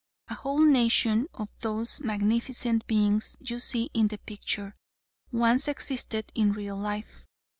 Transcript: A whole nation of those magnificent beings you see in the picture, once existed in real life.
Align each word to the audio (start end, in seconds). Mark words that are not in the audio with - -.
A 0.29 0.33
whole 0.33 0.65
nation 0.65 1.27
of 1.31 1.51
those 1.59 2.01
magnificent 2.01 2.87
beings 2.87 3.37
you 3.39 3.59
see 3.59 3.91
in 3.93 4.07
the 4.07 4.17
picture, 4.17 4.75
once 5.31 5.67
existed 5.67 6.31
in 6.33 6.53
real 6.53 6.75
life. 6.75 7.23